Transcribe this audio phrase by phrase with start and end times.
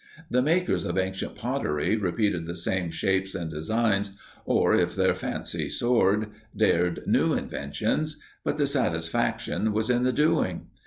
[0.31, 5.69] The makers of ancient pottery repeated the same shapes and designs, or, if their fancy
[5.69, 10.65] soared, dared new inventions, but the satisfaction was in the doing.